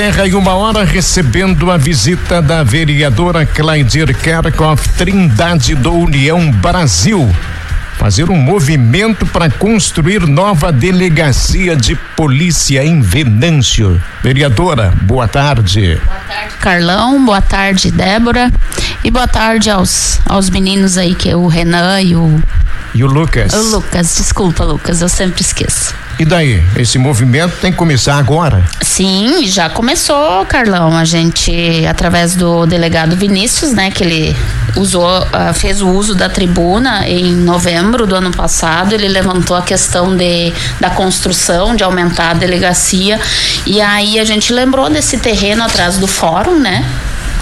Terra 0.00 0.26
e 0.26 0.34
uma 0.34 0.54
hora 0.54 0.82
recebendo 0.82 1.70
a 1.70 1.76
visita 1.76 2.40
da 2.40 2.62
vereadora 2.62 3.44
Claidir 3.44 4.16
Kerkhoff 4.16 4.88
Trindade 4.96 5.74
do 5.74 5.92
União 5.92 6.50
Brasil 6.52 7.30
fazer 7.98 8.30
um 8.30 8.36
movimento 8.36 9.26
para 9.26 9.50
construir 9.50 10.26
nova 10.26 10.72
delegacia 10.72 11.76
de 11.76 11.94
polícia 12.16 12.82
em 12.82 13.02
Venâncio. 13.02 14.02
Vereadora, 14.22 14.90
boa 15.02 15.28
tarde. 15.28 16.00
Boa 16.02 16.20
tarde, 16.20 16.54
Carlão. 16.60 17.22
Boa 17.22 17.42
tarde, 17.42 17.90
Débora. 17.90 18.50
E 19.04 19.10
boa 19.10 19.28
tarde 19.28 19.68
aos, 19.68 20.18
aos 20.24 20.48
meninos 20.48 20.96
aí, 20.96 21.14
que 21.14 21.28
é 21.28 21.36
o 21.36 21.46
Renan 21.46 22.00
e 22.00 22.16
o. 22.16 22.42
E 22.94 23.04
o 23.04 23.06
Lucas. 23.06 23.52
O 23.52 23.76
Lucas, 23.76 24.16
desculpa, 24.16 24.64
Lucas, 24.64 25.02
eu 25.02 25.10
sempre 25.10 25.42
esqueço. 25.42 25.94
E 26.20 26.24
daí? 26.26 26.62
Esse 26.76 26.98
movimento 26.98 27.56
tem 27.62 27.72
que 27.72 27.78
começar 27.78 28.18
agora? 28.18 28.62
Sim, 28.82 29.46
já 29.46 29.70
começou, 29.70 30.44
Carlão. 30.44 30.94
A 30.94 31.02
gente, 31.02 31.86
através 31.88 32.36
do 32.36 32.66
delegado 32.66 33.16
Vinícius, 33.16 33.72
né, 33.72 33.90
que 33.90 34.04
ele 34.04 34.36
usou, 34.76 35.22
uh, 35.22 35.54
fez 35.54 35.80
o 35.80 35.88
uso 35.88 36.14
da 36.14 36.28
tribuna 36.28 37.08
em 37.08 37.34
novembro 37.34 38.06
do 38.06 38.14
ano 38.14 38.30
passado, 38.30 38.92
ele 38.92 39.08
levantou 39.08 39.56
a 39.56 39.62
questão 39.62 40.14
de, 40.14 40.52
da 40.78 40.90
construção, 40.90 41.74
de 41.74 41.82
aumentar 41.82 42.32
a 42.32 42.34
delegacia. 42.34 43.18
E 43.64 43.80
aí 43.80 44.20
a 44.20 44.24
gente 44.26 44.52
lembrou 44.52 44.90
desse 44.90 45.16
terreno 45.16 45.62
atrás 45.62 45.96
do 45.96 46.06
fórum, 46.06 46.60
né? 46.60 46.84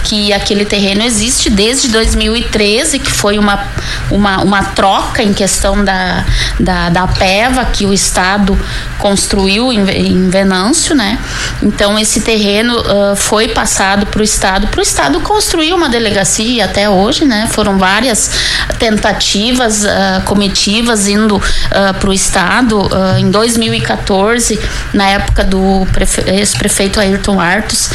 Que 0.03 0.33
aquele 0.33 0.65
terreno 0.65 1.03
existe 1.03 1.49
desde 1.49 1.87
2013, 1.89 2.99
que 2.99 3.11
foi 3.11 3.37
uma, 3.37 3.67
uma, 4.09 4.41
uma 4.41 4.63
troca 4.63 5.21
em 5.21 5.33
questão 5.33 5.83
da, 5.83 6.25
da, 6.59 6.89
da 6.89 7.07
PEVA 7.07 7.65
que 7.65 7.85
o 7.85 7.93
Estado 7.93 8.57
construiu 8.97 9.71
em, 9.71 9.79
em 9.89 10.29
Venâncio, 10.29 10.95
né? 10.95 11.19
Então 11.61 11.97
esse 11.97 12.21
terreno 12.21 12.77
uh, 12.79 13.15
foi 13.15 13.47
passado 13.47 14.05
para 14.05 14.21
o 14.21 14.23
Estado, 14.23 14.67
para 14.67 14.79
o 14.79 14.83
Estado 14.83 15.19
construir 15.21 15.73
uma 15.73 15.89
delegacia 15.89 16.65
até 16.65 16.89
hoje, 16.89 17.25
né? 17.25 17.47
Foram 17.51 17.77
várias 17.77 18.29
tentativas 18.77 19.83
uh, 19.83 20.21
comitivas 20.25 21.07
indo 21.07 21.37
uh, 21.37 21.93
para 21.99 22.09
o 22.09 22.13
Estado. 22.13 22.89
em 23.17 23.29
2014, 23.29 24.59
na 24.93 25.07
época 25.09 25.43
do 25.43 25.87
ex-prefeito 26.27 26.99
Ayrton 26.99 27.39
Artos, 27.39 27.89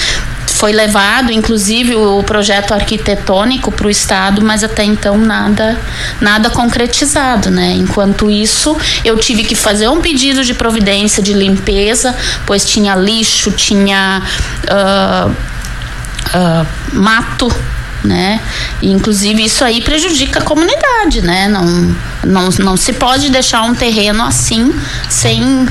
foi 0.64 0.72
levado, 0.72 1.30
inclusive, 1.30 1.94
o 1.94 2.22
projeto 2.22 2.72
arquitetônico 2.72 3.70
para 3.70 3.86
o 3.86 3.90
estado, 3.90 4.42
mas 4.42 4.64
até 4.64 4.82
então 4.82 5.18
nada, 5.18 5.78
nada 6.22 6.48
concretizado, 6.48 7.50
né? 7.50 7.72
Enquanto 7.72 8.30
isso, 8.30 8.74
eu 9.04 9.18
tive 9.18 9.44
que 9.44 9.54
fazer 9.54 9.88
um 9.88 10.00
pedido 10.00 10.42
de 10.42 10.54
providência 10.54 11.22
de 11.22 11.34
limpeza, 11.34 12.16
pois 12.46 12.64
tinha 12.64 12.94
lixo, 12.94 13.52
tinha 13.52 14.22
uh, 14.64 15.30
uh, 15.30 16.66
mato 16.94 17.54
né? 18.02 18.40
E, 18.80 18.90
inclusive 18.90 19.44
isso 19.44 19.62
aí 19.64 19.82
prejudica 19.82 20.38
a 20.38 20.42
comunidade, 20.42 21.20
né? 21.20 21.46
Não, 21.46 21.94
não, 22.24 22.48
não 22.58 22.76
se 22.78 22.94
pode 22.94 23.28
deixar 23.28 23.64
um 23.64 23.74
terreno 23.74 24.24
assim 24.24 24.74
sem, 25.10 25.68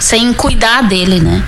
sem 0.00 0.32
cuidar 0.32 0.82
dele, 0.82 1.20
né? 1.20 1.40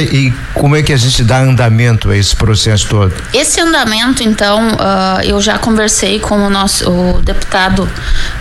E 0.00 0.32
como 0.54 0.76
é 0.76 0.82
que 0.82 0.92
a 0.92 0.96
gente 0.96 1.22
dá 1.24 1.40
andamento 1.40 2.10
a 2.10 2.16
esse 2.16 2.34
processo 2.34 2.88
todo? 2.88 3.14
Esse 3.32 3.60
andamento, 3.60 4.22
então, 4.22 4.68
uh, 4.68 5.22
eu 5.24 5.40
já 5.40 5.58
conversei 5.58 6.18
com 6.20 6.46
o 6.46 6.50
nosso 6.50 6.90
o 6.90 7.20
deputado 7.22 7.88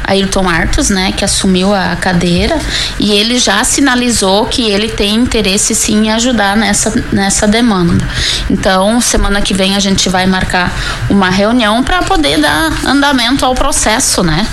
Ayrton 0.03 0.47
Artos, 0.49 0.89
né, 0.89 1.11
que 1.11 1.23
assumiu 1.23 1.73
a 1.73 1.95
cadeira, 1.95 2.59
e 2.99 3.11
ele 3.11 3.37
já 3.37 3.63
sinalizou 3.63 4.45
que 4.45 4.69
ele 4.69 4.89
tem 4.89 5.15
interesse 5.15 5.73
sim 5.73 6.07
em 6.07 6.11
ajudar 6.11 6.55
nessa, 6.55 6.93
nessa 7.11 7.47
demanda. 7.47 8.07
Então, 8.49 8.99
semana 8.99 9.41
que 9.41 9.53
vem 9.53 9.75
a 9.75 9.79
gente 9.79 10.09
vai 10.09 10.25
marcar 10.25 10.71
uma 11.09 11.29
reunião 11.29 11.83
para 11.83 12.01
poder 12.01 12.39
dar 12.39 12.71
andamento 12.85 13.45
ao 13.45 13.53
processo, 13.55 14.23
né? 14.23 14.47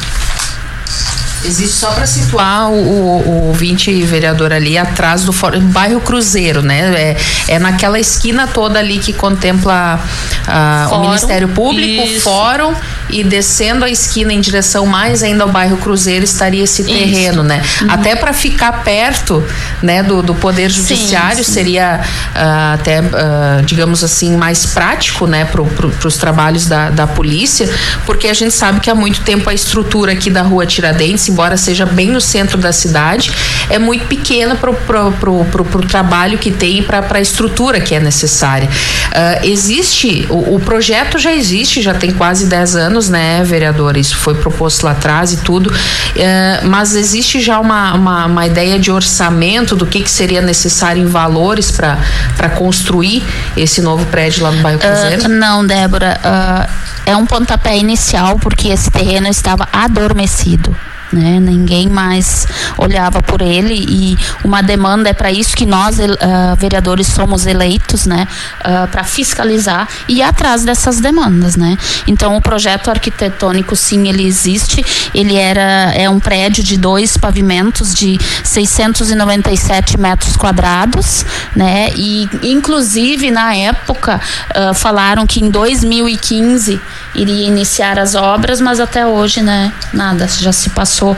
Existe 1.44 1.76
só 1.76 1.90
para 1.92 2.06
situar 2.06 2.70
o, 2.70 2.74
o, 2.74 3.28
o 3.28 3.46
ouvinte 3.48 4.02
vereador 4.02 4.52
ali 4.52 4.76
atrás 4.76 5.24
do 5.24 5.32
fórum, 5.32 5.60
bairro 5.60 6.00
Cruzeiro, 6.00 6.62
né? 6.62 6.94
É, 6.94 7.16
é 7.48 7.58
naquela 7.58 7.98
esquina 7.98 8.46
toda 8.46 8.78
ali 8.78 8.98
que 8.98 9.12
contempla 9.12 10.00
ah, 10.46 10.88
o 10.92 11.00
Ministério 11.00 11.48
Público, 11.48 12.02
o 12.02 12.20
fórum 12.20 12.74
e 13.10 13.24
descendo 13.24 13.84
a 13.84 13.90
esquina 13.90 14.32
em 14.32 14.40
direção 14.40 14.86
mais 14.86 15.22
ainda 15.22 15.44
ao 15.44 15.50
bairro 15.50 15.76
Cruzeiro 15.78 16.24
estaria 16.24 16.64
esse 16.64 16.84
terreno, 16.84 17.38
Isso. 17.38 17.42
né? 17.42 17.62
Uhum. 17.82 17.90
Até 17.90 18.16
para 18.16 18.32
ficar 18.32 18.84
perto, 18.84 19.44
né, 19.82 20.02
do, 20.02 20.22
do 20.22 20.34
poder 20.34 20.70
judiciário 20.70 21.38
sim, 21.38 21.44
sim. 21.44 21.52
seria 21.52 22.00
uh, 22.00 22.74
até, 22.74 23.00
uh, 23.00 23.62
digamos 23.64 24.04
assim, 24.04 24.36
mais 24.36 24.66
prático, 24.66 25.26
né, 25.26 25.44
para 25.44 25.62
pro, 25.62 25.92
os 26.04 26.16
trabalhos 26.16 26.66
da, 26.66 26.90
da 26.90 27.06
polícia, 27.06 27.68
porque 28.04 28.28
a 28.28 28.34
gente 28.34 28.54
sabe 28.54 28.80
que 28.80 28.90
há 28.90 28.94
muito 28.94 29.20
tempo 29.22 29.48
a 29.48 29.54
estrutura 29.54 30.12
aqui 30.12 30.30
da 30.30 30.42
rua 30.42 30.66
Tiradentes, 30.66 31.28
embora 31.28 31.56
seja 31.56 31.86
bem 31.86 32.08
no 32.08 32.20
centro 32.20 32.58
da 32.58 32.72
cidade, 32.72 33.30
é 33.70 33.78
muito 33.78 34.06
pequena 34.06 34.54
para 34.54 34.72
pro, 34.72 35.44
trabalho 35.88 36.38
que 36.38 36.50
tem 36.50 36.82
para 36.82 37.04
a 37.10 37.20
estrutura 37.20 37.80
que 37.80 37.94
é 37.94 38.00
necessária. 38.00 38.68
Uh, 38.68 39.46
existe, 39.46 40.26
o, 40.28 40.56
o 40.56 40.60
projeto 40.60 41.18
já 41.18 41.32
existe, 41.32 41.80
já 41.80 41.94
tem 41.94 42.12
quase 42.12 42.46
10 42.46 42.76
anos 42.76 42.97
anos, 42.98 43.08
né, 43.08 43.42
vereadora? 43.44 43.98
Isso 43.98 44.16
foi 44.16 44.34
proposto 44.34 44.84
lá 44.84 44.90
atrás 44.90 45.32
e 45.32 45.38
tudo. 45.38 45.72
É, 46.16 46.60
mas 46.64 46.94
existe 46.94 47.40
já 47.40 47.60
uma, 47.60 47.94
uma, 47.94 48.26
uma, 48.26 48.46
ideia 48.46 48.78
de 48.78 48.90
orçamento 48.90 49.76
do 49.76 49.86
que, 49.86 50.02
que 50.02 50.10
seria 50.10 50.42
necessário 50.42 51.02
em 51.02 51.06
valores 51.06 51.70
para 51.70 52.48
construir 52.56 53.22
esse 53.56 53.80
novo 53.80 54.04
prédio 54.06 54.42
lá 54.42 54.50
no 54.50 54.60
bairro 54.62 54.80
Cruzeiro? 54.80 55.24
Uh, 55.24 55.28
não, 55.28 55.64
Débora. 55.64 56.18
Uh, 56.24 56.70
é 57.06 57.16
um 57.16 57.24
pontapé 57.24 57.76
inicial, 57.76 58.38
porque 58.38 58.68
esse 58.68 58.90
terreno 58.90 59.28
estava 59.28 59.68
adormecido 59.72 60.74
né? 61.12 61.38
Ninguém 61.40 61.88
mais 61.88 62.46
olhava 62.76 63.22
por 63.22 63.40
ele 63.40 63.84
e 63.88 64.18
uma 64.44 64.62
demanda 64.62 65.08
é 65.08 65.12
para 65.12 65.30
isso 65.30 65.56
que 65.56 65.66
nós 65.66 65.98
uh, 65.98 66.56
vereadores 66.58 67.06
somos 67.06 67.46
eleitos, 67.46 68.06
né? 68.06 68.26
Uh, 68.60 68.88
para 68.88 69.04
fiscalizar 69.04 69.88
e 70.08 70.18
ir 70.18 70.22
atrás 70.22 70.64
dessas 70.64 71.00
demandas, 71.00 71.56
né? 71.56 71.76
Então 72.06 72.36
o 72.36 72.42
projeto 72.42 72.90
arquitetônico 72.90 73.74
sim 73.76 74.08
ele 74.08 74.26
existe, 74.26 74.84
ele 75.14 75.36
era 75.36 75.92
é 75.94 76.08
um 76.08 76.20
prédio 76.20 76.62
de 76.62 76.76
dois 76.76 77.16
pavimentos 77.16 77.94
de 77.94 78.18
697 78.44 79.98
metros 79.98 80.36
quadrados, 80.36 81.24
né? 81.54 81.90
E 81.96 82.28
inclusive 82.42 83.30
na 83.30 83.54
época 83.54 84.20
uh, 84.50 84.74
falaram 84.74 85.26
que 85.26 85.42
em 85.42 85.50
2015 85.50 86.80
iria 87.14 87.46
iniciar 87.46 87.98
as 87.98 88.14
obras, 88.14 88.60
mas 88.60 88.80
até 88.80 89.06
hoje, 89.06 89.42
né? 89.42 89.72
Nada, 89.92 90.26
já 90.26 90.52
se 90.52 90.70
passou 90.70 90.97
passou 90.98 91.16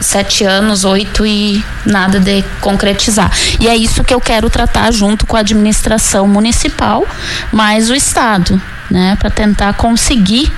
sete 0.00 0.44
anos, 0.44 0.84
oito 0.84 1.24
e 1.24 1.64
nada 1.86 2.20
de 2.20 2.44
concretizar. 2.60 3.30
E 3.58 3.66
é 3.66 3.74
isso 3.74 4.04
que 4.04 4.12
eu 4.12 4.20
quero 4.20 4.50
tratar 4.50 4.90
junto 4.92 5.26
com 5.26 5.36
a 5.36 5.40
administração 5.40 6.28
municipal, 6.28 7.06
mais 7.50 7.88
o 7.88 7.94
Estado, 7.94 8.60
né, 8.90 9.16
para 9.18 9.30
tentar 9.30 9.72
conseguir 9.74 10.52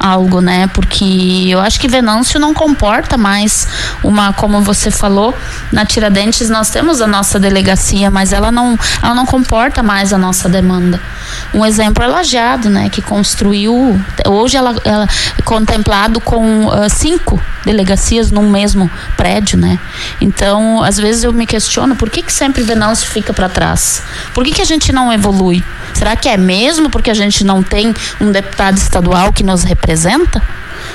algo, 0.00 0.40
né? 0.40 0.66
Porque 0.68 1.46
eu 1.48 1.60
acho 1.60 1.78
que 1.78 1.86
Venâncio 1.86 2.40
não 2.40 2.54
comporta 2.54 3.18
mais 3.18 3.68
uma, 4.02 4.32
como 4.32 4.62
você 4.62 4.90
falou, 4.90 5.34
na 5.70 5.84
Tiradentes 5.84 6.48
nós 6.48 6.70
temos 6.70 7.02
a 7.02 7.06
nossa 7.06 7.38
delegacia, 7.38 8.10
mas 8.10 8.32
ela 8.32 8.50
não, 8.50 8.78
ela 9.02 9.14
não 9.14 9.26
comporta 9.26 9.82
mais 9.82 10.12
a 10.14 10.18
nossa 10.18 10.48
demanda. 10.48 10.98
Um 11.52 11.64
exemplo 11.66 12.02
é 12.02 12.06
Lajeado, 12.06 12.70
né? 12.70 12.88
Que 12.88 13.02
construiu, 13.02 14.00
hoje 14.26 14.56
ela, 14.56 14.74
ela 14.84 15.06
é 15.38 15.42
contemplado 15.42 16.18
com 16.20 16.66
uh, 16.66 16.88
cinco 16.88 17.40
delegacias 17.64 18.30
num 18.30 18.48
mesmo 18.48 18.90
prédio, 19.16 19.58
né? 19.58 19.78
Então, 20.20 20.82
às 20.82 20.96
vezes 20.96 21.24
eu 21.24 21.32
me 21.32 21.46
questiono 21.46 21.94
por 21.94 22.08
que, 22.08 22.22
que 22.22 22.32
sempre 22.32 22.62
Venâncio 22.62 23.06
fica 23.10 23.34
para 23.34 23.48
trás? 23.48 24.02
Por 24.32 24.44
que, 24.44 24.52
que 24.52 24.62
a 24.62 24.64
gente 24.64 24.92
não 24.92 25.12
evolui? 25.12 25.62
Será 25.92 26.16
que 26.16 26.28
é 26.28 26.36
mesmo 26.36 26.88
porque 26.88 27.10
a 27.10 27.14
gente 27.14 27.44
não 27.44 27.62
tem 27.62 27.94
um 28.20 28.32
deputado 28.32 28.78
estadual 28.78 29.32
que 29.32 29.42
nos 29.42 29.62
representa? 29.62 29.89
representa? 29.90 30.40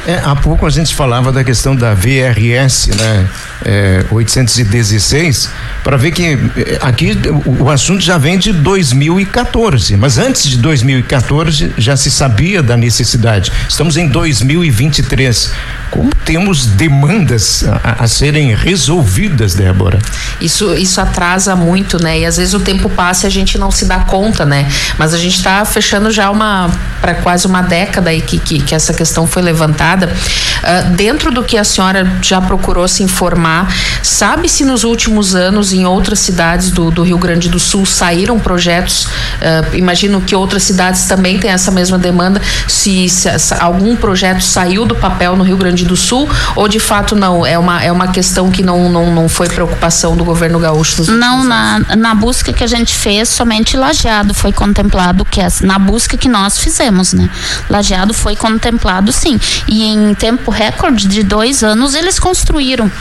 É, 0.07 0.21
há 0.23 0.35
pouco 0.35 0.65
a 0.65 0.69
gente 0.69 0.93
falava 0.93 1.31
da 1.31 1.43
questão 1.43 1.75
da 1.75 1.93
VRS, 1.93 2.89
né? 2.95 3.27
É, 3.65 4.05
816, 4.11 5.49
para 5.83 5.97
ver 5.97 6.11
que 6.11 6.23
é, 6.23 6.77
aqui 6.81 7.17
o, 7.45 7.69
assunto 7.69 8.01
já 8.01 8.17
vem 8.17 8.37
de 8.37 8.53
2014, 8.53 9.97
mas 9.97 10.17
antes 10.17 10.47
de 10.47 10.57
2014 10.57 11.73
já 11.77 11.97
se 11.97 12.11
sabia 12.11 12.61
da 12.61 12.77
necessidade. 12.77 13.51
Estamos 13.67 13.97
em 13.97 14.07
2023 14.07 15.51
como 15.95 16.09
temos 16.25 16.65
demandas 16.65 17.63
a, 17.83 18.03
a, 18.03 18.07
serem 18.07 18.53
resolvidas, 18.53 19.55
Débora. 19.55 19.99
Isso, 20.41 20.73
isso 20.73 20.99
atrasa 20.99 21.55
muito, 21.55 22.01
né? 22.01 22.19
E 22.19 22.25
às 22.25 22.35
vezes 22.35 22.53
o 22.53 22.59
tempo 22.59 22.89
passa 22.89 23.25
e 23.25 23.27
a 23.27 23.31
gente 23.31 23.57
não 23.57 23.71
se 23.71 23.85
dá 23.85 23.99
conta, 23.99 24.45
né? 24.45 24.67
Mas 24.97 25.13
a 25.13 25.17
gente 25.17 25.37
está 25.37 25.63
fechando 25.63 26.11
já 26.11 26.29
uma 26.29 26.69
para 26.99 27.13
quase 27.15 27.45
uma 27.45 27.61
década 27.61 28.09
aí 28.09 28.19
que, 28.19 28.39
que, 28.39 28.59
que, 28.59 28.73
essa 28.73 28.93
questão 28.93 29.27
foi 29.27 29.41
levantada. 29.41 29.94
Uh, 30.03 30.95
dentro 30.95 31.31
do 31.31 31.43
que 31.43 31.57
a 31.57 31.63
senhora 31.63 32.19
já 32.21 32.41
procurou 32.41 32.87
se 32.87 33.03
informar 33.03 33.15
informar. 33.15 33.73
Sabe 34.01 34.47
se 34.47 34.63
nos 34.63 34.83
últimos 34.83 35.35
anos 35.35 35.73
em 35.73 35.85
outras 35.85 36.19
cidades 36.19 36.69
do, 36.69 36.91
do 36.91 37.03
Rio 37.03 37.17
Grande 37.17 37.49
do 37.49 37.59
Sul 37.59 37.85
saíram 37.85 38.39
projetos? 38.39 39.05
Uh, 39.05 39.75
imagino 39.75 40.21
que 40.21 40.35
outras 40.35 40.63
cidades 40.63 41.05
também 41.05 41.39
têm 41.39 41.51
essa 41.51 41.71
mesma 41.71 41.97
demanda. 41.97 42.41
Se, 42.67 43.09
se, 43.09 43.39
se, 43.39 43.53
algum 43.55 43.95
projeto 43.95 44.41
saiu 44.41 44.85
do 44.85 44.95
papel 44.95 45.35
no 45.35 45.43
Rio 45.43 45.57
Grande 45.57 45.85
do 45.85 45.95
Sul 45.95 46.29
ou 46.55 46.67
de 46.67 46.79
fato 46.79 47.15
não? 47.15 47.45
É 47.45 47.57
uma, 47.57 47.83
é 47.83 47.91
uma 47.91 48.07
questão 48.09 48.51
que 48.51 48.61
não, 48.61 48.89
não, 48.89 49.13
não 49.13 49.27
foi 49.27 49.47
preocupação 49.47 50.15
do 50.15 50.23
governo 50.23 50.59
gaúcho? 50.59 51.11
não, 51.11 51.43
na, 51.43 51.79
na 51.97 52.13
busca 52.13 52.53
que 52.53 52.63
a 52.63 52.67
gente 52.67 52.95
fez, 52.95 53.29
somente 53.29 53.75
Lajeado 53.75 54.33
foi 54.33 54.51
contemplado, 54.51 55.25
que 55.25 55.41
é 55.41 55.47
na 55.61 55.79
busca 55.79 56.17
que 56.17 56.27
nós 56.27 56.57
fizemos, 56.57 57.13
né? 57.13 57.29
Lajeado 57.69 58.13
foi 58.13 58.35
contemplado 58.35 59.11
sim. 59.11 59.39
E 59.67 59.83
em 59.85 60.13
tempo 60.13 60.51
recorde 60.51 61.07
de 61.07 61.23
dois 61.23 61.63
anos 61.63 61.95
eles 61.95 62.19
construíram 62.19 62.91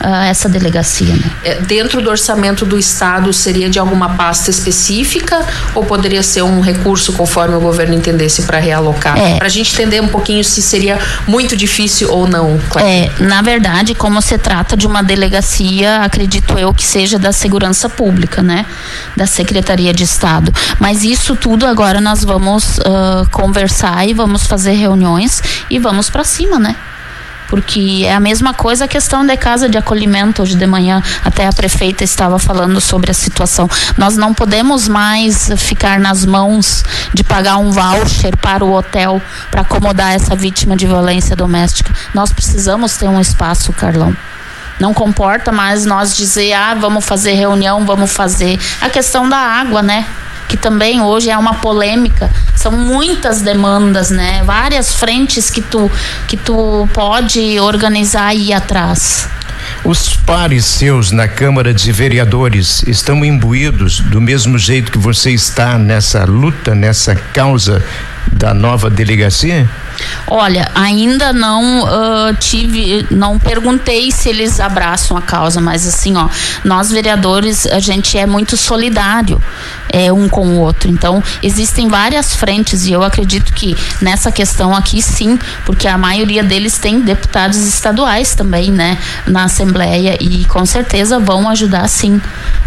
uh, 0.00 0.24
essa 0.24 0.48
delegacia. 0.48 1.14
Né? 1.14 1.30
É, 1.44 1.54
dentro 1.62 2.00
do 2.00 2.10
orçamento 2.10 2.64
do 2.64 2.78
Estado, 2.78 3.32
seria 3.32 3.68
de 3.68 3.78
alguma 3.78 4.10
pasta 4.10 4.50
específica 4.50 5.44
ou 5.74 5.84
poderia 5.84 6.22
ser 6.22 6.42
um 6.42 6.60
recurso 6.60 7.12
conforme 7.12 7.54
o 7.54 7.60
governo 7.60 7.94
entendesse 7.94 8.42
para 8.42 8.58
realocar? 8.58 9.18
É. 9.18 9.36
Para 9.36 9.46
a 9.46 9.50
gente 9.50 9.72
entender 9.74 10.00
um 10.00 10.08
pouquinho 10.08 10.42
se 10.44 10.62
seria 10.62 10.98
muito 11.26 11.56
difícil 11.56 12.10
ou 12.10 12.26
não. 12.26 12.58
É, 12.76 13.10
na 13.20 13.42
verdade, 13.42 13.94
como 13.94 14.20
se 14.20 14.36
trata 14.38 14.76
de 14.76 14.86
uma 14.86 15.02
delegacia, 15.02 15.98
acredito 15.98 16.58
eu 16.58 16.72
que 16.72 16.84
seja 16.84 17.18
da 17.18 17.32
segurança 17.32 17.88
pública, 17.88 18.42
né? 18.42 18.66
Da 19.16 19.26
Secretaria 19.26 19.92
de 19.92 20.04
Estado. 20.04 20.52
Mas 20.78 21.04
isso 21.04 21.36
tudo 21.36 21.66
agora 21.66 22.00
nós 22.00 22.24
vamos 22.24 22.78
uh, 22.78 23.28
conversar 23.30 24.06
e 24.08 24.14
vamos 24.14 24.46
fazer 24.46 24.72
reuniões 24.72 25.42
e 25.70 25.78
vamos 25.78 26.10
para 26.10 26.24
cima, 26.24 26.58
né? 26.58 26.76
Porque 27.48 28.02
é 28.04 28.14
a 28.14 28.20
mesma 28.20 28.54
coisa 28.54 28.84
a 28.84 28.88
questão 28.88 29.26
da 29.26 29.36
casa 29.36 29.68
de 29.68 29.76
acolhimento. 29.76 30.42
Hoje 30.42 30.54
de 30.54 30.66
manhã, 30.66 31.02
até 31.24 31.46
a 31.46 31.52
prefeita 31.52 32.04
estava 32.04 32.38
falando 32.38 32.80
sobre 32.80 33.10
a 33.10 33.14
situação. 33.14 33.68
Nós 33.96 34.16
não 34.16 34.32
podemos 34.32 34.86
mais 34.86 35.50
ficar 35.56 35.98
nas 35.98 36.24
mãos 36.24 36.84
de 37.12 37.24
pagar 37.24 37.56
um 37.56 37.70
voucher 37.72 38.36
para 38.36 38.64
o 38.64 38.72
hotel 38.72 39.20
para 39.50 39.62
acomodar 39.62 40.12
essa 40.12 40.36
vítima 40.36 40.76
de 40.76 40.86
violência 40.86 41.34
doméstica. 41.34 41.92
Nós 42.14 42.32
precisamos 42.32 42.96
ter 42.96 43.08
um 43.08 43.20
espaço, 43.20 43.72
Carlão 43.72 44.14
não 44.78 44.94
comporta 44.94 45.50
mais 45.50 45.84
nós 45.84 46.16
dizer, 46.16 46.52
ah, 46.52 46.74
vamos 46.74 47.04
fazer 47.04 47.32
reunião, 47.32 47.84
vamos 47.84 48.12
fazer. 48.12 48.58
A 48.80 48.88
questão 48.88 49.28
da 49.28 49.36
água, 49.36 49.82
né? 49.82 50.06
Que 50.48 50.56
também 50.56 51.00
hoje 51.00 51.30
é 51.30 51.36
uma 51.36 51.54
polêmica. 51.54 52.30
São 52.56 52.72
muitas 52.72 53.42
demandas, 53.42 54.10
né? 54.10 54.42
Várias 54.44 54.94
frentes 54.94 55.50
que 55.50 55.60
tu 55.60 55.90
que 56.26 56.36
tu 56.36 56.88
pode 56.92 57.60
organizar 57.60 58.34
e 58.34 58.48
ir 58.48 58.52
atrás. 58.52 59.28
Os 59.84 60.16
pares 60.16 60.64
seus 60.64 61.10
na 61.10 61.28
Câmara 61.28 61.72
de 61.72 61.92
Vereadores 61.92 62.82
estão 62.86 63.24
imbuídos 63.24 64.00
do 64.00 64.20
mesmo 64.20 64.58
jeito 64.58 64.90
que 64.90 64.98
você 64.98 65.30
está 65.30 65.78
nessa 65.78 66.24
luta, 66.24 66.74
nessa 66.74 67.14
causa 67.14 67.84
da 68.32 68.52
nova 68.52 68.90
delegacia? 68.90 69.68
Olha, 70.26 70.70
ainda 70.74 71.32
não 71.32 71.84
uh, 71.84 72.34
tive, 72.38 73.06
não 73.10 73.38
perguntei 73.38 74.10
se 74.10 74.28
eles 74.28 74.60
abraçam 74.60 75.16
a 75.16 75.22
causa, 75.22 75.60
mas 75.60 75.86
assim, 75.86 76.16
ó, 76.16 76.28
nós 76.64 76.90
vereadores, 76.90 77.66
a 77.66 77.78
gente 77.78 78.16
é 78.18 78.26
muito 78.26 78.56
solidário 78.56 79.40
é, 79.90 80.12
um 80.12 80.28
com 80.28 80.46
o 80.46 80.58
outro. 80.58 80.90
Então, 80.90 81.22
existem 81.42 81.88
várias 81.88 82.34
frentes 82.34 82.86
e 82.86 82.92
eu 82.92 83.02
acredito 83.02 83.52
que 83.52 83.76
nessa 84.00 84.30
questão 84.30 84.74
aqui 84.74 85.00
sim, 85.00 85.38
porque 85.64 85.88
a 85.88 85.96
maioria 85.96 86.42
deles 86.42 86.78
tem 86.78 87.00
deputados 87.00 87.58
estaduais 87.58 88.34
também, 88.34 88.70
né, 88.70 88.98
na 89.26 89.44
Assembleia 89.44 90.16
e 90.20 90.44
com 90.44 90.64
certeza 90.66 91.18
vão 91.18 91.48
ajudar 91.48 91.88
sim. 91.88 92.20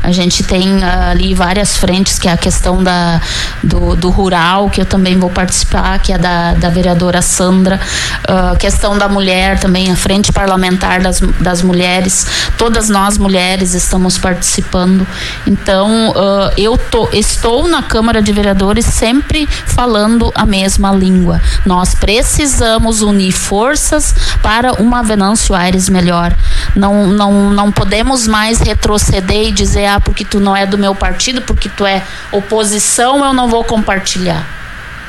A 0.04 0.12
gente 0.12 0.44
tem 0.44 0.78
uh, 0.78 1.12
ali 1.12 1.34
várias 1.36 1.78
frentes, 1.78 2.18
que 2.18 2.28
é 2.28 2.32
a 2.32 2.38
questão 2.38 2.84
da, 2.84 3.22
do, 3.64 3.96
do 3.96 4.10
rural, 4.10 4.70
que 4.70 4.82
eu 4.82 4.86
também 4.86 5.18
vou 5.18 5.30
participar, 5.30 6.00
que 6.00 6.12
é 6.12 6.18
da, 6.18 6.54
da 6.54 6.70
vereadora 6.70 7.21
Sandra, 7.22 7.80
uh, 8.28 8.58
questão 8.58 8.98
da 8.98 9.08
mulher 9.08 9.60
também, 9.60 9.92
a 9.92 9.96
frente 9.96 10.32
parlamentar 10.32 11.02
das, 11.02 11.20
das 11.40 11.62
mulheres, 11.62 12.26
todas 12.58 12.90
nós 12.90 13.18
mulheres 13.18 13.74
estamos 13.74 14.18
participando. 14.18 15.06
Então, 15.46 16.10
uh, 16.10 16.52
eu 16.58 16.78
tô, 16.78 17.10
estou 17.12 17.68
na 17.68 17.84
Câmara 17.84 18.22
de 18.22 18.32
Vereadores 18.32 18.86
sempre 18.86 19.48
falando 19.48 20.32
a 20.36 20.46
mesma 20.46 20.92
língua. 20.92 21.42
Nós 21.66 21.96
precisamos 21.96 23.02
unir 23.02 23.32
forças 23.32 24.14
para 24.42 24.74
uma 24.74 25.02
Venâncio 25.02 25.56
Aires 25.56 25.90
melhor. 25.90 26.36
Não, 26.76 27.08
não, 27.08 27.50
não 27.50 27.72
podemos 27.72 28.28
mais 28.28 28.60
retroceder 28.60 29.48
e 29.48 29.52
dizer, 29.52 29.86
ah, 29.86 30.00
porque 30.00 30.24
tu 30.24 30.40
não 30.40 30.56
é 30.56 30.66
do 30.66 30.78
meu 30.78 30.96
partido, 30.96 31.42
porque 31.42 31.70
tu 31.70 31.86
é 31.86 32.04
oposição, 32.32 33.24
eu 33.24 33.34
não 33.34 33.48
vou 33.48 33.64
compartilhar. 33.64 34.61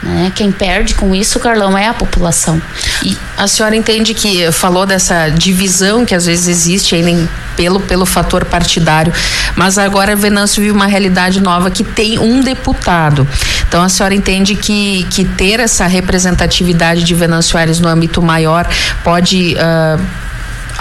Né? 0.02 0.32
Quem 0.34 0.50
perde 0.50 0.94
com 0.94 1.14
isso, 1.14 1.38
Carlão, 1.38 1.78
é 1.78 1.86
a 1.86 1.94
população. 1.94 2.60
E 3.04 3.16
a 3.36 3.46
senhora 3.46 3.76
entende 3.76 4.14
que 4.14 4.50
falou 4.50 4.84
dessa 4.84 5.28
divisão 5.28 6.04
que 6.04 6.14
às 6.14 6.26
vezes 6.26 6.48
existe 6.48 6.94
aí 6.94 7.28
pelo, 7.56 7.80
pelo 7.80 8.04
fator 8.04 8.44
partidário, 8.44 9.12
mas 9.54 9.78
agora 9.78 10.16
Venâncio 10.16 10.60
vive 10.62 10.74
uma 10.74 10.86
realidade 10.86 11.40
nova 11.40 11.70
que 11.70 11.84
tem 11.84 12.18
um 12.18 12.40
deputado. 12.40 13.26
Então 13.68 13.82
a 13.82 13.88
senhora 13.88 14.14
entende 14.14 14.56
que, 14.56 15.06
que 15.10 15.24
ter 15.24 15.60
essa 15.60 15.86
representatividade 15.86 17.04
de 17.04 17.14
Venâncio 17.14 17.56
Aires 17.56 17.78
no 17.78 17.88
âmbito 17.88 18.20
maior 18.20 18.66
pode. 19.04 19.54
Uh, 19.54 20.31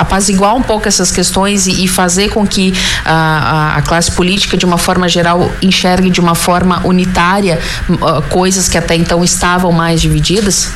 apaziguar 0.02 0.56
um 0.56 0.62
pouco 0.62 0.88
essas 0.88 1.12
questões 1.12 1.68
e, 1.68 1.86
e 1.86 1.88
fazer 1.88 2.30
com 2.30 2.46
que 2.46 2.74
a, 3.06 3.78
a, 3.78 3.82
classe 3.82 4.12
política, 4.12 4.58
de 4.58 4.66
uma 4.66 4.78
forma 4.78 5.08
geral, 5.08 5.52
enxergue 5.62 6.10
de 6.10 6.20
uma 6.20 6.36
forma 6.36 6.82
unitária 6.86 7.60
uh, 7.90 8.22
coisas 8.30 8.68
que 8.68 8.78
até 8.78 8.96
então 8.96 9.24
estavam 9.24 9.72
mais 9.72 10.02
divididas? 10.02 10.72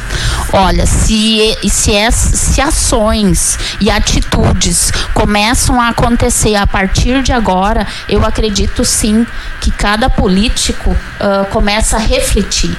Olha, 0.53 0.85
se, 0.85 1.57
se, 1.67 1.93
é, 1.93 2.11
se 2.11 2.61
ações 2.61 3.57
e 3.81 3.89
atitudes 3.89 4.91
começam 5.13 5.81
a 5.81 5.89
acontecer 5.89 6.55
a 6.55 6.67
partir 6.67 7.23
de 7.23 7.31
agora, 7.31 7.87
eu 8.07 8.23
acredito 8.23 8.85
sim 8.85 9.25
que 9.59 9.71
cada 9.71 10.09
político 10.09 10.91
uh, 10.91 11.45
começa 11.49 11.97
a 11.97 11.99
refletir 11.99 12.75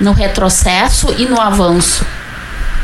no 0.00 0.12
retrocesso 0.12 1.14
e 1.18 1.26
no 1.26 1.38
avanço 1.38 2.04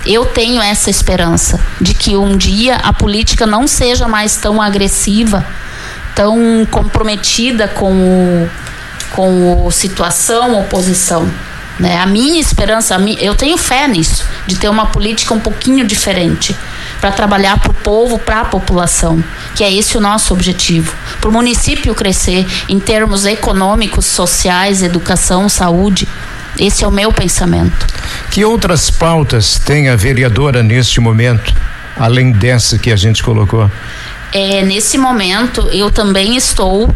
eu 0.06 0.24
tenho 0.24 0.62
essa 0.62 0.88
esperança 0.88 1.60
de 1.80 1.92
que 1.92 2.16
um 2.16 2.36
dia 2.36 2.76
a 2.76 2.92
política 2.92 3.46
não 3.46 3.66
seja 3.66 4.06
mais 4.06 4.36
tão 4.36 4.62
agressiva, 4.62 5.44
tão 6.14 6.66
comprometida 6.70 7.68
com 7.68 7.92
o, 7.92 8.50
com 9.10 9.66
o 9.66 9.70
situação, 9.70 10.60
oposição. 10.60 11.28
Né? 11.78 11.98
A 11.98 12.06
minha 12.06 12.40
esperança, 12.40 12.96
eu 13.20 13.34
tenho 13.34 13.58
fé 13.58 13.86
nisso, 13.86 14.24
de 14.46 14.56
ter 14.56 14.68
uma 14.68 14.86
política 14.86 15.34
um 15.34 15.40
pouquinho 15.40 15.84
diferente 15.84 16.56
para 17.00 17.10
trabalhar 17.10 17.60
para 17.60 17.70
o 17.70 17.74
povo, 17.74 18.18
para 18.18 18.40
a 18.40 18.44
população, 18.44 19.22
que 19.54 19.62
é 19.62 19.72
esse 19.72 19.98
o 19.98 20.00
nosso 20.00 20.32
objetivo. 20.32 20.94
Para 21.20 21.28
o 21.28 21.32
município 21.32 21.94
crescer 21.94 22.46
em 22.68 22.80
termos 22.80 23.26
econômicos, 23.26 24.06
sociais, 24.06 24.82
educação, 24.82 25.48
saúde. 25.48 26.08
Esse 26.58 26.84
é 26.84 26.88
o 26.88 26.90
meu 26.90 27.12
pensamento. 27.12 27.86
Que 28.30 28.44
outras 28.44 28.90
pautas 28.90 29.58
tem 29.58 29.88
a 29.88 29.96
vereadora 29.96 30.62
neste 30.62 31.00
momento, 31.00 31.54
além 31.96 32.32
dessa 32.32 32.78
que 32.78 32.90
a 32.90 32.96
gente 32.96 33.22
colocou? 33.22 33.70
É, 34.38 34.62
nesse 34.62 34.98
momento, 34.98 35.70
eu 35.72 35.90
também 35.90 36.36
estou 36.36 36.84
uh, 36.84 36.92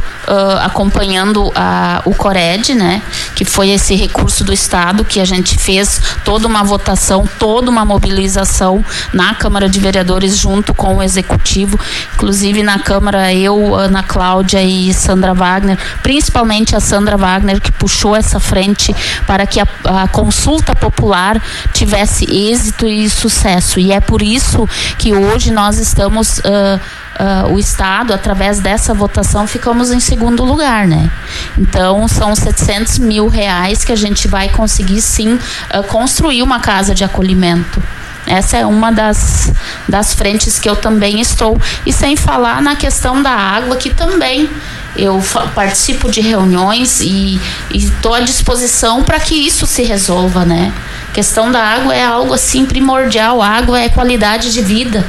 acompanhando 0.60 1.50
a, 1.54 2.02
o 2.04 2.14
CORED, 2.14 2.74
né? 2.74 3.00
Que 3.34 3.46
foi 3.46 3.70
esse 3.70 3.94
recurso 3.94 4.44
do 4.44 4.52
Estado 4.52 5.06
que 5.06 5.18
a 5.18 5.24
gente 5.24 5.56
fez 5.56 6.02
toda 6.22 6.46
uma 6.46 6.62
votação, 6.62 7.26
toda 7.38 7.70
uma 7.70 7.82
mobilização 7.82 8.84
na 9.14 9.34
Câmara 9.34 9.70
de 9.70 9.80
Vereadores 9.80 10.36
junto 10.36 10.74
com 10.74 10.96
o 10.96 11.02
Executivo. 11.02 11.80
Inclusive 12.12 12.62
na 12.62 12.78
Câmara, 12.78 13.32
eu, 13.32 13.74
Ana 13.74 14.02
Cláudia 14.02 14.62
e 14.62 14.92
Sandra 14.92 15.32
Wagner, 15.32 15.78
principalmente 16.02 16.76
a 16.76 16.80
Sandra 16.80 17.16
Wagner, 17.16 17.58
que 17.58 17.72
puxou 17.72 18.14
essa 18.14 18.38
frente 18.38 18.94
para 19.26 19.46
que 19.46 19.60
a, 19.60 19.66
a 19.86 20.06
consulta 20.08 20.76
popular 20.76 21.42
tivesse 21.72 22.26
êxito 22.30 22.86
e 22.86 23.08
sucesso. 23.08 23.80
E 23.80 23.92
é 23.92 24.00
por 24.00 24.20
isso 24.20 24.68
que 24.98 25.14
hoje 25.14 25.50
nós 25.50 25.78
estamos. 25.78 26.40
Uh, 26.40 26.78
uh, 27.20 27.29
o 27.50 27.58
Estado, 27.58 28.12
através 28.12 28.60
dessa 28.60 28.94
votação, 28.94 29.46
ficamos 29.46 29.90
em 29.90 30.00
segundo 30.00 30.44
lugar, 30.44 30.86
né? 30.86 31.10
Então, 31.56 32.06
são 32.08 32.34
700 32.34 32.98
mil 32.98 33.28
reais 33.28 33.84
que 33.84 33.92
a 33.92 33.96
gente 33.96 34.28
vai 34.28 34.48
conseguir, 34.48 35.00
sim, 35.00 35.34
uh, 35.34 35.82
construir 35.84 36.42
uma 36.42 36.60
casa 36.60 36.94
de 36.94 37.04
acolhimento. 37.04 37.82
Essa 38.26 38.58
é 38.58 38.66
uma 38.66 38.92
das, 38.92 39.52
das 39.88 40.14
frentes 40.14 40.58
que 40.58 40.68
eu 40.68 40.76
também 40.76 41.20
estou. 41.20 41.60
E 41.84 41.92
sem 41.92 42.16
falar 42.16 42.60
na 42.62 42.76
questão 42.76 43.22
da 43.22 43.30
água, 43.30 43.76
que 43.76 43.90
também 43.90 44.48
eu 44.96 45.22
participo 45.54 46.10
de 46.10 46.20
reuniões 46.20 47.00
e 47.00 47.40
estou 47.72 48.14
à 48.14 48.20
disposição 48.20 49.02
para 49.02 49.18
que 49.18 49.34
isso 49.34 49.66
se 49.66 49.82
resolva, 49.82 50.44
né? 50.44 50.72
A 51.08 51.12
questão 51.12 51.50
da 51.50 51.62
água 51.62 51.94
é 51.94 52.04
algo 52.04 52.34
assim 52.34 52.64
primordial. 52.64 53.40
A 53.42 53.48
água 53.48 53.80
é 53.80 53.88
qualidade 53.88 54.52
de 54.52 54.62
vida 54.62 55.04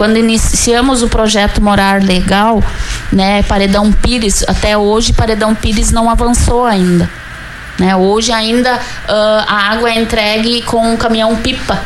Quando 0.00 0.16
iniciamos 0.16 1.02
o 1.02 1.08
projeto 1.10 1.60
Morar 1.60 2.02
Legal, 2.02 2.64
né, 3.12 3.42
Paredão 3.42 3.92
Pires, 3.92 4.42
até 4.48 4.74
hoje 4.74 5.12
Paredão 5.12 5.54
Pires 5.54 5.90
não 5.90 6.08
avançou 6.08 6.64
ainda. 6.64 7.06
Né? 7.78 7.94
Hoje 7.94 8.32
ainda 8.32 8.76
uh, 8.76 9.44
a 9.46 9.72
água 9.72 9.90
é 9.90 10.00
entregue 10.00 10.62
com 10.62 10.90
um 10.90 10.96
caminhão 10.96 11.36
pipa. 11.36 11.78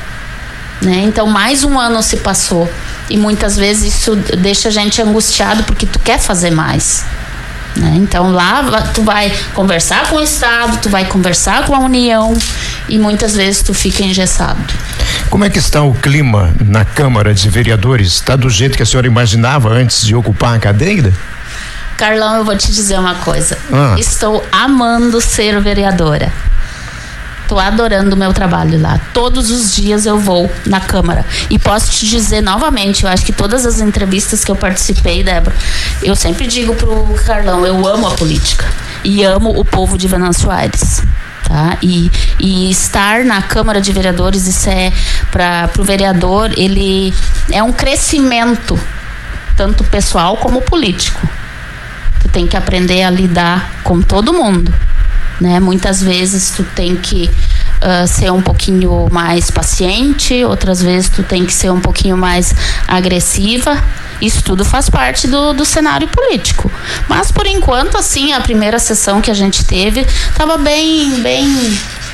Né? 0.80 0.98
Então 0.98 1.26
mais 1.26 1.64
um 1.64 1.76
ano 1.76 2.00
se 2.04 2.18
passou 2.18 2.72
e 3.10 3.16
muitas 3.16 3.56
vezes 3.56 3.96
isso 3.96 4.14
deixa 4.14 4.68
a 4.68 4.70
gente 4.70 5.02
angustiado 5.02 5.64
porque 5.64 5.84
tu 5.84 5.98
quer 5.98 6.20
fazer 6.20 6.52
mais. 6.52 7.04
Né? 7.76 7.94
Então 7.96 8.30
lá 8.30 8.62
tu 8.94 9.02
vai 9.02 9.32
conversar 9.54 10.08
com 10.08 10.16
o 10.16 10.22
Estado, 10.22 10.78
tu 10.80 10.88
vai 10.88 11.04
conversar 11.06 11.66
com 11.66 11.74
a 11.74 11.80
União 11.80 12.32
e 12.88 12.98
muitas 12.98 13.34
vezes 13.34 13.62
tu 13.62 13.74
fica 13.74 14.02
engessado. 14.02 14.60
Como 15.28 15.44
é 15.44 15.50
que 15.50 15.58
está 15.58 15.82
o 15.82 15.92
clima 15.92 16.54
na 16.64 16.84
Câmara 16.84 17.34
de 17.34 17.48
Vereadores? 17.48 18.14
Está 18.14 18.36
do 18.36 18.48
jeito 18.48 18.76
que 18.76 18.82
a 18.82 18.86
senhora 18.86 19.06
imaginava 19.06 19.70
antes 19.70 20.06
de 20.06 20.14
ocupar 20.14 20.54
a 20.54 20.58
cadeira? 20.58 21.12
Carlão, 21.96 22.36
eu 22.36 22.44
vou 22.44 22.56
te 22.56 22.70
dizer 22.72 22.98
uma 22.98 23.16
coisa. 23.16 23.56
Ah. 23.72 23.96
Estou 23.98 24.44
amando 24.52 25.20
ser 25.20 25.60
vereadora. 25.60 26.32
Estou 27.44 27.60
adorando 27.60 28.16
o 28.16 28.18
meu 28.18 28.32
trabalho 28.32 28.80
lá. 28.80 28.98
Todos 29.12 29.50
os 29.50 29.76
dias 29.76 30.06
eu 30.06 30.18
vou 30.18 30.50
na 30.64 30.80
Câmara. 30.80 31.26
E 31.50 31.58
posso 31.58 31.90
te 31.90 32.06
dizer 32.06 32.40
novamente, 32.40 33.04
eu 33.04 33.10
acho 33.10 33.24
que 33.24 33.32
todas 33.32 33.66
as 33.66 33.80
entrevistas 33.80 34.42
que 34.42 34.50
eu 34.50 34.56
participei, 34.56 35.22
Débora, 35.22 35.54
eu 36.02 36.16
sempre 36.16 36.46
digo 36.46 36.74
pro 36.74 37.14
Carlão, 37.26 37.66
eu 37.66 37.86
amo 37.86 38.08
a 38.08 38.12
política. 38.12 38.64
E 39.04 39.22
amo 39.22 39.50
o 39.50 39.62
povo 39.62 39.98
de 39.98 40.08
Venâncio 40.08 40.50
Aires. 40.50 41.02
Tá? 41.46 41.76
E, 41.82 42.10
e 42.40 42.70
estar 42.70 43.26
na 43.26 43.42
Câmara 43.42 43.78
de 43.78 43.92
Vereadores, 43.92 44.46
isso 44.46 44.70
é 44.70 44.90
para 45.30 45.68
o 45.78 45.84
vereador, 45.84 46.50
ele 46.56 47.12
é 47.52 47.62
um 47.62 47.70
crescimento, 47.70 48.80
tanto 49.54 49.84
pessoal 49.84 50.38
como 50.38 50.62
político 50.62 51.20
tu 52.24 52.28
tem 52.28 52.46
que 52.46 52.56
aprender 52.56 53.02
a 53.02 53.10
lidar 53.10 53.82
com 53.84 54.00
todo 54.00 54.32
mundo, 54.32 54.74
né? 55.40 55.60
Muitas 55.60 56.02
vezes 56.02 56.50
tu 56.50 56.64
tem 56.74 56.96
que 56.96 57.30
uh, 57.82 58.06
ser 58.06 58.30
um 58.30 58.42
pouquinho 58.42 59.08
mais 59.10 59.50
paciente, 59.50 60.44
outras 60.44 60.82
vezes 60.82 61.08
tu 61.08 61.22
tem 61.22 61.44
que 61.44 61.52
ser 61.52 61.70
um 61.70 61.80
pouquinho 61.80 62.16
mais 62.16 62.54
agressiva. 62.86 63.82
Isso 64.20 64.42
tudo 64.42 64.64
faz 64.64 64.88
parte 64.88 65.26
do, 65.26 65.52
do 65.52 65.64
cenário 65.64 66.08
político. 66.08 66.70
Mas 67.08 67.32
por 67.32 67.46
enquanto, 67.46 67.96
assim, 67.96 68.32
a 68.32 68.40
primeira 68.40 68.78
sessão 68.78 69.20
que 69.20 69.30
a 69.30 69.34
gente 69.34 69.64
teve 69.64 70.00
estava 70.00 70.56
bem, 70.56 71.20
bem 71.20 71.46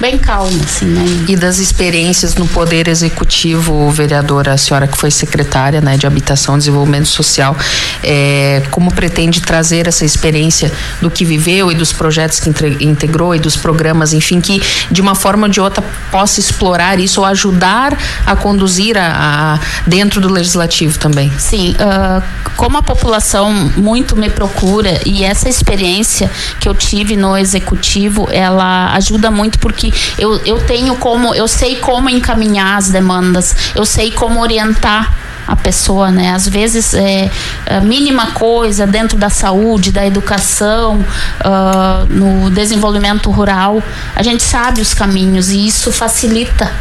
bem 0.01 0.17
calmo, 0.17 0.59
assim, 0.65 0.87
né? 0.87 1.05
E 1.29 1.37
das 1.37 1.59
experiências 1.59 2.35
no 2.35 2.49
Poder 2.49 2.89
Executivo, 2.89 3.91
vereadora, 3.91 4.55
a 4.55 4.59
senhora 4.59 4.89
que 4.89 4.97
foi 4.97 5.11
secretária 5.11 5.81
né, 5.81 5.97
de 5.97 6.07
Habitação 6.07 6.55
e 6.55 6.59
Desenvolvimento 6.59 7.07
Social, 7.07 7.55
é, 8.03 8.63
como 8.71 8.93
pretende 8.93 9.43
trazer 9.43 9.87
essa 9.87 10.05
experiência 10.05 10.73
do 11.03 11.11
que 11.11 11.25
viveu 11.25 11.71
e 11.71 11.75
dos 11.75 11.93
projetos 11.93 12.41
que 12.41 12.49
integrou 12.81 13.35
e 13.35 13.39
dos 13.39 13.57
programas, 13.57 14.15
enfim, 14.15 14.41
que 14.41 14.63
de 14.91 15.03
uma 15.03 15.15
forma 15.15 15.47
ou 15.47 15.53
de 15.53 15.61
outra 15.61 15.85
possa 16.11 16.41
explorar 16.41 16.99
isso 16.99 17.21
ou 17.21 17.27
ajudar 17.27 17.97
a 18.25 18.35
conduzir 18.35 18.97
a, 18.97 19.55
a 19.55 19.61
dentro 19.87 20.21
do 20.21 20.33
legislativo 20.33 20.99
também? 20.99 21.31
Sim, 21.39 21.75
uh, 21.75 22.23
como 22.57 22.79
a 22.79 22.83
população 22.83 23.53
muito 23.77 24.17
me 24.17 24.31
procura 24.31 25.01
e 25.05 25.25
essa 25.25 25.49
experiência 25.49 26.31
que 26.59 26.69
eu 26.69 26.75
tive 26.75 27.17
no 27.17 27.37
executivo, 27.37 28.29
ela 28.31 28.93
ajuda 28.95 29.31
muito 29.31 29.59
porque 29.59 29.90
eu, 30.19 30.41
eu 30.45 30.61
tenho 30.67 30.97
como, 30.97 31.35
eu 31.35 31.49
sei 31.49 31.77
como 31.77 32.09
encaminhar 32.09 32.79
as 32.79 32.89
demandas, 32.89 33.55
eu 33.75 33.85
sei 33.85 34.11
como 34.11 34.41
orientar 34.41 35.13
a 35.47 35.57
pessoa, 35.57 36.13
né? 36.13 36.31
Às 36.33 36.49
vezes 36.49 36.95
é 36.95 37.29
a 37.67 37.81
mínima 37.81 38.29
coisa 38.29 38.87
dentro 38.87 39.19
da 39.19 39.29
saúde, 39.29 39.91
da 39.91 40.07
educação, 40.07 41.05
uh, 41.45 42.07
no 42.09 42.51
desenvolvimento 42.51 43.31
rural, 43.31 43.83
a 44.15 44.23
gente 44.23 44.45
sabe 44.45 44.81
os 44.81 44.95
caminhos 44.95 45.51
e 45.51 45.67
isso 45.67 45.91
facilita, 45.91 46.73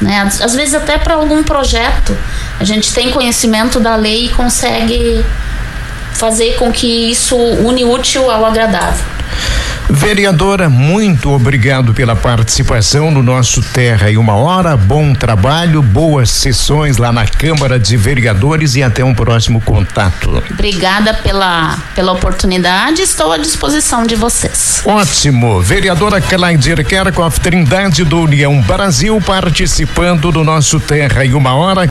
né? 0.00 0.22
Às, 0.22 0.40
às 0.40 0.54
vezes 0.54 0.74
até 0.74 0.98
para 0.98 1.14
algum 1.14 1.44
projeto 1.44 2.16
a 2.58 2.64
gente 2.64 2.92
tem 2.92 3.12
conhecimento 3.12 3.78
da 3.78 3.94
lei 3.94 4.26
e 4.26 4.28
consegue 4.30 5.24
fazer 6.14 6.56
com 6.56 6.72
que 6.72 7.10
isso 7.10 7.36
une 7.36 7.84
útil 7.84 8.28
ao 8.28 8.44
agradável. 8.44 9.15
Vereadora, 9.88 10.68
muito 10.68 11.30
obrigado 11.30 11.92
pela 11.92 12.16
participação 12.16 13.10
no 13.10 13.22
nosso 13.22 13.62
Terra 13.62 14.10
e 14.10 14.16
uma 14.16 14.34
hora. 14.34 14.76
Bom 14.76 15.12
trabalho, 15.12 15.82
boas 15.82 16.30
sessões 16.30 16.96
lá 16.96 17.12
na 17.12 17.26
Câmara 17.26 17.78
de 17.78 17.96
Vereadores 17.96 18.74
e 18.74 18.82
até 18.82 19.04
um 19.04 19.14
próximo 19.14 19.60
contato. 19.60 20.42
Obrigada 20.50 21.14
pela, 21.14 21.78
pela 21.94 22.12
oportunidade, 22.12 23.02
estou 23.02 23.32
à 23.32 23.38
disposição 23.38 24.04
de 24.04 24.16
vocês. 24.16 24.82
Ótimo. 24.84 25.60
Vereadora 25.60 26.20
Claydir 26.20 26.84
Kerkhoff, 26.84 27.40
Trindade 27.40 28.04
do 28.04 28.22
União 28.22 28.60
Brasil, 28.62 29.20
participando 29.24 30.32
do 30.32 30.42
nosso 30.42 30.80
Terra 30.80 31.24
e 31.24 31.34
uma 31.34 31.54
hora. 31.54 31.84